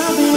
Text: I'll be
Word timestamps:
I'll 0.00 0.16
be 0.16 0.27